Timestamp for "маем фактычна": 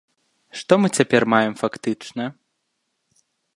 1.35-2.23